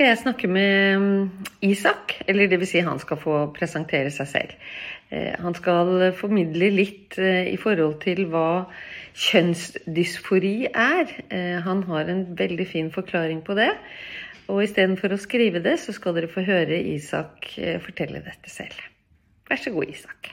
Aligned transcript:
skal 0.00 0.14
jeg 0.14 0.18
snakke 0.22 0.48
med 0.48 0.96
mm, 0.96 1.48
Isak. 1.68 2.14
Eller 2.24 2.48
det 2.48 2.56
vil 2.62 2.68
si, 2.70 2.80
han 2.80 2.96
skal 3.02 3.18
få 3.20 3.34
presentere 3.52 4.08
seg 4.14 4.30
selv. 4.30 4.54
Eh, 5.12 5.34
han 5.36 5.52
skal 5.58 6.06
formidle 6.16 6.70
litt 6.72 7.18
eh, 7.20 7.50
i 7.52 7.58
forhold 7.60 7.98
til 8.06 8.24
hva 8.32 8.64
kjønnsdysfori 9.26 10.70
er. 10.72 11.12
Eh, 11.28 11.60
han 11.68 11.84
har 11.90 12.08
en 12.08 12.24
veldig 12.40 12.68
fin 12.72 12.88
forklaring 12.94 13.44
på 13.44 13.60
det. 13.60 13.68
Og 14.48 14.64
istedenfor 14.64 15.12
å 15.12 15.20
skrive 15.20 15.60
det, 15.60 15.76
så 15.84 15.92
skal 15.92 16.16
dere 16.16 16.32
få 16.32 16.48
høre 16.48 16.80
Isak 16.96 17.52
fortelle 17.84 18.24
dette 18.24 18.48
selv. 18.48 18.80
Vær 19.52 19.60
så 19.60 19.76
god, 19.76 19.92
Isak. 19.92 20.32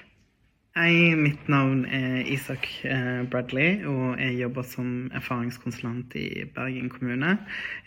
Hei, 0.77 1.15
mitt 1.17 1.47
navn 1.49 1.85
er 1.89 2.19
Isak 2.29 2.67
eh, 2.85 3.23
Bradley, 3.25 3.79
og 3.89 4.19
jeg 4.21 4.35
jobber 4.43 4.61
som 4.61 5.07
erfaringskonsulent 5.09 6.13
i 6.21 6.43
Bergen 6.53 6.91
kommune. 6.93 7.31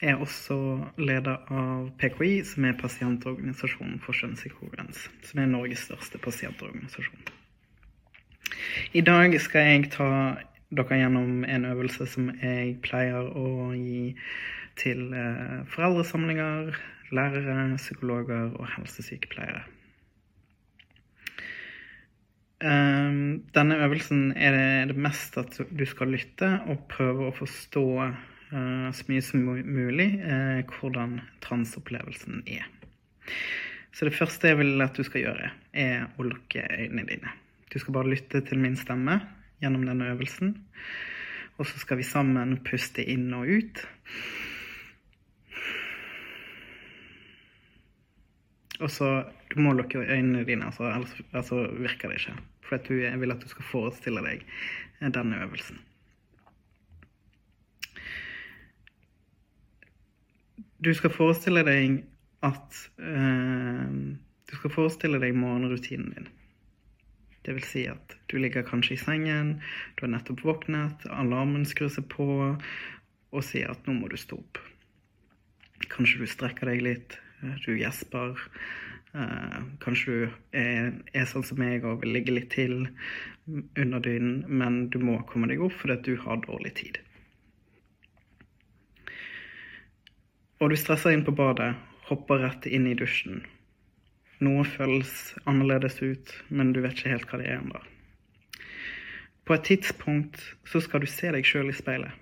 Jeg 0.01 0.17
er 0.17 0.25
også 0.25 0.57
leder 0.99 1.39
av 1.55 1.93
PKI, 2.03 2.41
som 2.51 2.67
er 2.67 2.75
pasientorganisasjonen 2.83 4.03
for 4.03 4.19
kjønnspsykogrens. 4.19 5.07
Som 5.23 5.39
er 5.39 5.53
Norges 5.53 5.87
største 5.87 6.19
pasientorganisasjon. 6.19 7.31
I 8.99 9.07
dag 9.07 9.39
skal 9.39 9.71
jeg 9.71 9.93
ta 9.95 10.11
dere 10.75 11.03
gjennom 11.05 11.45
en 11.47 11.71
øvelse 11.71 12.11
som 12.11 12.33
jeg 12.43 12.81
pleier 12.83 13.23
å 13.23 13.71
gi 13.71 14.17
til 14.83 15.13
eh, 15.15 15.61
foreldresamlinger, 15.77 16.75
lærere, 17.15 17.61
psykologer 17.79 18.51
og 18.51 18.67
helsesykepleiere. 18.81 19.69
Um, 22.61 23.41
denne 23.57 23.79
øvelsen 23.81 24.35
er 24.37 24.53
det, 24.53 24.89
det, 24.91 24.97
mest 25.01 25.39
at 25.41 25.55
du 25.65 25.85
skal 25.89 26.13
lytte 26.13 26.51
og 26.69 26.83
prøve 26.93 27.31
å 27.31 27.33
forstå 27.33 27.85
uh, 28.05 28.91
så 28.93 29.07
mye 29.09 29.25
som 29.25 29.47
mulig 29.49 30.11
uh, 30.21 30.61
hvordan 30.69 31.19
transopplevelsen 31.41 32.43
er. 32.45 32.67
Så 33.97 34.05
det 34.05 34.17
første 34.19 34.53
jeg 34.53 34.61
vil 34.61 34.85
at 34.85 34.97
du 34.97 35.07
skal 35.07 35.25
gjøre, 35.25 35.53
er 35.73 36.11
å 36.21 36.27
lukke 36.27 36.67
øynene 36.69 37.07
dine. 37.09 37.33
Du 37.73 37.79
skal 37.79 37.97
bare 37.97 38.13
lytte 38.13 38.43
til 38.45 38.61
min 38.61 38.77
stemme 38.77 39.17
gjennom 39.63 39.87
denne 39.89 40.13
øvelsen. 40.13 40.53
Og 41.57 41.67
så 41.69 41.81
skal 41.81 42.01
vi 42.01 42.07
sammen 42.09 42.59
puste 42.65 43.05
inn 43.05 43.29
og 43.37 43.49
ut. 43.49 43.83
Og 48.81 48.91
så 48.91 49.11
må 49.61 49.75
lukke 49.77 50.01
øynene 50.01 50.47
dine, 50.49 50.65
altså, 50.71 50.89
ellers 50.89 51.15
altså 51.33 51.67
virker 51.77 52.09
det 52.09 52.21
ikke. 52.21 52.37
For 52.65 52.79
at 52.79 52.91
jeg 52.91 53.21
vil 53.21 53.35
at 53.35 53.43
du 53.43 53.49
skal 53.51 53.67
forestille 53.69 54.23
deg 54.25 54.45
denne 55.01 55.43
øvelsen. 55.45 55.81
Du 60.81 60.95
skal 60.97 61.13
forestille 61.13 61.65
deg 61.67 62.05
at 62.43 62.91
øh, 62.99 64.17
Du 64.51 64.57
skal 64.57 64.71
forestille 64.71 65.21
deg 65.21 65.37
morgenrutinen 65.37 66.15
din. 66.17 66.29
Det 67.47 67.55
vil 67.55 67.65
si 67.65 67.85
at 67.87 68.17
du 68.33 68.37
ligger 68.37 68.65
kanskje 68.67 68.97
i 68.97 69.01
sengen, 69.01 69.53
du 69.97 70.03
har 70.05 70.11
nettopp 70.13 70.43
våknet, 70.45 71.07
alarmen 71.07 71.65
skrur 71.69 71.89
seg 71.93 72.09
på 72.13 72.27
og 73.31 73.45
sier 73.47 73.71
at 73.71 73.87
nå 73.87 73.95
må 73.97 74.11
du 74.11 74.17
stå 74.21 74.41
opp. 74.41 74.59
Kanskje 75.93 76.25
du 76.25 76.27
strekker 76.29 76.69
deg 76.69 76.83
litt, 76.85 77.17
du 77.41 77.79
gjesper. 77.79 78.39
Uh, 79.15 79.63
kanskje 79.83 80.13
du 80.13 80.25
er, 80.55 80.93
er, 81.13 81.25
sånn 81.27 81.43
som 81.43 81.59
meg 81.59 81.83
og 81.83 82.05
vil 82.05 82.13
ligge 82.15 82.35
litt 82.35 82.53
til 82.55 82.85
under 83.51 84.03
dynen, 84.05 84.45
men 84.47 84.85
du 84.95 85.01
må 85.03 85.17
komme 85.27 85.49
deg 85.51 85.63
opp 85.67 85.75
fordi 85.81 86.13
du 86.13 86.21
har 86.23 86.43
dårlig 86.45 86.77
tid. 86.79 87.01
Og 90.61 90.71
du 90.71 90.77
stresser 90.79 91.17
inn 91.17 91.25
på 91.27 91.35
badet, 91.35 91.73
hopper 92.07 92.45
rett 92.45 92.69
inn 92.71 92.87
i 92.87 92.95
dusjen. 92.95 93.43
Noe 94.45 94.63
føles 94.69 95.35
annerledes 95.49 95.99
ut, 96.05 96.31
men 96.49 96.71
du 96.77 96.83
vet 96.85 96.95
ikke 96.95 97.15
helt 97.17 97.29
hva 97.33 97.41
det 97.41 97.51
er 97.51 97.59
ennå. 97.65 97.83
På 99.49 99.57
et 99.57 99.67
tidspunkt 99.67 100.39
så 100.69 100.79
skal 100.85 101.03
du 101.03 101.11
se 101.11 101.33
deg 101.35 101.49
sjøl 101.49 101.73
i 101.73 101.77
speilet. 101.77 102.15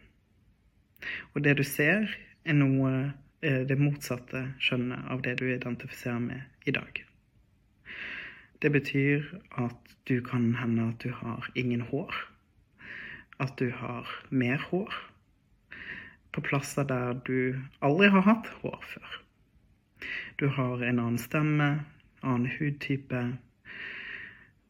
Og 1.34 1.42
det 1.44 1.58
du 1.58 1.66
ser, 1.66 2.08
er 2.48 2.56
noe 2.56 2.92
Eh, 3.02 3.27
det 3.40 3.76
motsatte 3.78 4.48
skjønnet 4.58 5.06
av 5.12 5.22
det 5.22 5.36
du 5.38 5.46
identifiserer 5.46 6.18
med 6.22 6.66
i 6.66 6.74
dag. 6.74 7.04
Det 8.58 8.72
betyr 8.74 9.28
at 9.62 9.94
du 10.10 10.18
kan 10.24 10.54
hende 10.58 10.88
at 10.88 11.04
du 11.04 11.12
har 11.14 11.46
ingen 11.54 11.80
hår. 11.80 12.14
At 13.38 13.54
du 13.58 13.70
har 13.70 14.08
mer 14.30 14.58
hår. 14.70 14.94
På 16.34 16.42
plasser 16.42 16.84
der 16.88 17.20
du 17.26 17.54
aldri 17.80 18.10
har 18.10 18.26
hatt 18.26 18.50
hår 18.62 18.82
før. 18.82 19.20
Du 20.38 20.48
har 20.48 20.82
en 20.82 20.98
annen 20.98 21.18
stemme, 21.18 21.68
annen 22.22 22.50
hudtype, 22.58 23.22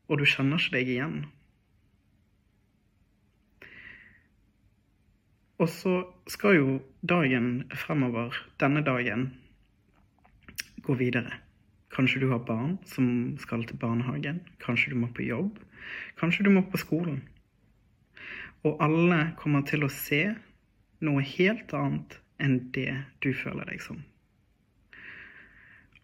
og 0.09 0.21
du 0.21 0.25
kjenner 0.29 0.61
ikke 0.61 0.77
deg 0.77 0.93
igjen. 0.93 1.19
Og 5.59 5.69
så 5.69 5.93
skal 6.31 6.55
jo 6.55 6.75
dagen 7.03 7.65
fremover, 7.75 8.37
denne 8.63 8.85
dagen, 8.87 9.33
gå 10.87 10.95
videre. 10.95 11.41
Kanskje 11.91 12.21
du 12.23 12.29
har 12.31 12.45
barn 12.47 12.77
som 12.87 13.09
skal 13.43 13.65
til 13.67 13.81
barnehagen. 13.81 14.39
Kanskje 14.63 14.93
du 14.93 15.01
må 15.01 15.09
på 15.11 15.27
jobb. 15.27 15.59
Kanskje 16.21 16.47
du 16.47 16.53
må 16.55 16.63
på 16.63 16.79
skolen. 16.79 17.25
Og 18.63 18.79
alle 18.83 19.33
kommer 19.41 19.67
til 19.67 19.83
å 19.83 19.91
se 19.91 20.23
noe 21.03 21.27
helt 21.27 21.75
annet 21.75 22.19
enn 22.39 22.59
det 22.75 22.93
du 23.25 23.33
føler 23.35 23.67
deg 23.67 23.83
som. 23.83 24.05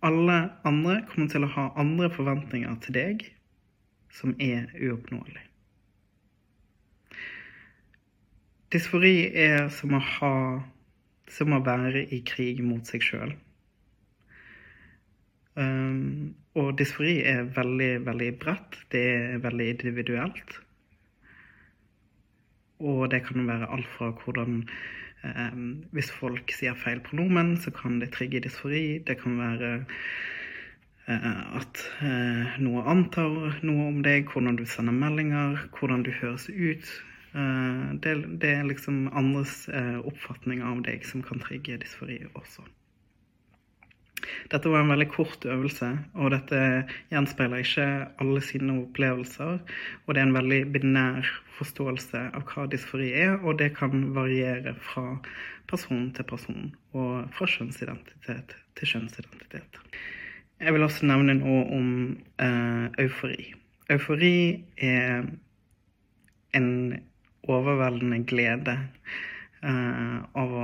Alle 0.04 0.38
andre 0.68 1.00
kommer 1.08 1.30
til 1.32 1.46
å 1.46 1.54
ha 1.54 1.70
andre 1.80 2.10
forventninger 2.12 2.74
til 2.84 2.98
deg 2.98 3.26
som 4.12 4.34
er 4.42 4.66
uoppnåelige. 4.76 5.53
Dysfori 8.74 9.30
er 9.38 9.68
som 9.70 9.94
å 9.94 10.00
ha 10.02 10.36
Som 11.30 11.54
å 11.54 11.60
være 11.62 12.00
i 12.10 12.18
krig 12.26 12.58
mot 12.62 12.86
seg 12.90 13.02
sjøl. 13.06 13.30
Um, 15.54 16.34
og 16.58 16.74
dysfori 16.78 17.20
er 17.30 17.46
veldig, 17.54 17.92
veldig 18.06 18.28
bredt. 18.42 18.80
Det 18.90 19.02
er 19.12 19.40
veldig 19.42 19.68
individuelt. 19.76 20.58
Og 22.82 23.06
det 23.14 23.22
kan 23.28 23.46
være 23.46 23.70
alt 23.72 23.88
fra 23.94 24.10
hvordan 24.10 24.60
um, 25.22 25.64
Hvis 25.94 26.10
folk 26.12 26.52
sier 26.52 26.74
feil 26.74 27.00
pronomen, 27.06 27.54
så 27.62 27.70
kan 27.74 28.02
det 28.02 28.12
trigge 28.18 28.42
dysfori. 28.44 28.98
Det 29.06 29.16
kan 29.22 29.38
være 29.38 29.72
uh, 31.08 31.42
at 31.62 31.86
uh, 32.02 32.60
noe 32.66 32.84
antar 32.90 33.62
noe 33.62 33.88
om 33.88 34.02
deg, 34.06 34.28
hvordan 34.34 34.58
du 34.60 34.66
sender 34.66 34.98
meldinger, 34.98 35.68
hvordan 35.78 36.02
du 36.02 36.12
høres 36.20 36.50
ut. 36.50 36.94
Eh, 37.34 37.94
det, 37.94 38.14
det, 38.40 38.50
er 38.50 38.64
liksom 38.68 39.08
andres 39.10 39.68
eh, 39.68 39.98
oppfatning 40.06 40.62
av 40.62 40.84
deg 40.86 41.02
som 41.06 41.22
kan 41.26 41.42
trigge 41.42 41.80
dysfori 41.82 42.20
også. 42.34 42.62
Dette 44.52 44.70
var 44.70 44.84
en 44.84 44.92
veldig 44.92 45.08
kort 45.12 45.44
øvelse, 45.44 45.88
og 46.14 46.30
dette 46.32 46.58
gjenspeiler 47.12 47.64
ikke 47.64 47.86
alle 48.22 48.42
sine 48.44 48.76
opplevelser. 48.84 49.58
Og 50.06 50.14
det 50.14 50.22
er 50.22 50.28
en 50.28 50.36
veldig 50.36 50.60
binær 50.76 51.30
forståelse 51.58 52.22
av 52.38 52.46
hva 52.48 52.68
dysfori 52.70 53.10
er, 53.18 53.36
og 53.42 53.58
det 53.60 53.74
kan 53.76 54.12
variere 54.16 54.76
fra 54.80 55.18
person 55.68 56.10
til 56.14 56.28
person, 56.28 56.70
og 56.94 57.26
fra 57.34 57.48
kjønnsidentitet 57.50 58.54
til 58.78 58.92
kjønnsidentitet. 58.94 59.80
Jeg 60.62 60.72
vil 60.76 60.86
også 60.86 61.08
nevne 61.10 61.34
noe 61.40 61.64
om 61.74 61.88
uh, 62.40 62.86
eufori. 63.02 63.50
Eufori 63.92 64.36
er 64.80 65.26
en 66.54 66.70
overveldende 67.50 68.22
glede 68.28 68.76
uh, 69.64 70.20
av 70.38 70.54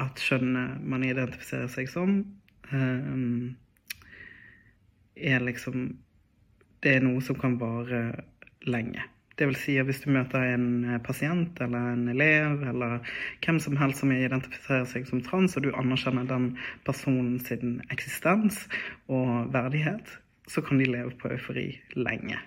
at 0.00 0.20
skjønnet 0.22 0.82
man 0.86 1.04
identifiserer 1.06 1.70
seg 1.72 1.90
som, 1.92 2.20
uh, 2.72 3.48
er 5.16 5.42
liksom 5.44 5.90
Det 6.80 6.94
er 6.96 7.02
noe 7.04 7.20
som 7.20 7.36
kan 7.36 7.58
vare 7.60 8.22
lenge. 8.64 9.02
Det 9.36 9.44
vil 9.50 9.56
si 9.60 9.74
at 9.76 9.84
hvis 9.84 9.98
du 10.00 10.06
møter 10.12 10.46
en 10.54 11.00
pasient 11.04 11.60
eller 11.60 11.90
en 11.92 12.06
elev 12.08 12.62
eller 12.70 13.02
hvem 13.44 13.58
som 13.60 13.76
helst 13.76 14.00
som 14.00 14.14
identifiserer 14.14 14.86
seg 14.88 15.04
som 15.08 15.20
trans, 15.20 15.58
og 15.58 15.66
du 15.66 15.74
anerkjenner 15.76 16.24
den 16.28 16.46
personen 16.88 17.36
sin 17.44 17.82
eksistens 17.92 18.62
og 19.12 19.52
verdighet, 19.52 20.08
så 20.50 20.62
kan 20.62 20.78
de 20.78 20.88
leve 20.90 21.10
på 21.10 21.30
eufori 21.30 21.68
lenge. 21.94 22.38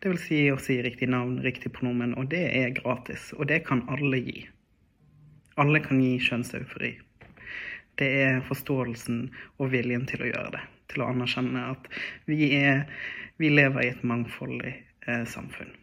Det 0.00 0.08
vil 0.08 0.20
si 0.22 0.38
å 0.48 0.56
si 0.56 0.78
riktig 0.80 1.10
navn, 1.12 1.36
riktig 1.44 1.74
pronomen, 1.76 2.14
og 2.16 2.30
det 2.32 2.46
er 2.56 2.72
gratis. 2.78 3.34
Og 3.36 3.50
det 3.50 3.60
kan 3.66 3.82
alle 3.92 4.22
gi. 4.24 4.46
Alle 5.60 5.82
kan 5.84 6.00
gi 6.00 6.14
kjønnseufori. 6.24 6.94
Det 8.00 8.08
er 8.22 8.40
forståelsen 8.48 9.26
og 9.60 9.74
viljen 9.74 10.08
til 10.08 10.24
å 10.24 10.30
gjøre 10.30 10.54
det. 10.56 10.62
Til 10.88 11.04
å 11.04 11.10
anerkjenne 11.12 11.66
at 11.74 11.90
vi, 12.30 12.48
er, 12.56 12.86
vi 13.36 13.52
lever 13.52 13.84
i 13.84 13.92
et 13.92 14.08
mangfoldig 14.08 14.72
eh, 14.72 15.26
samfunn. 15.28 15.76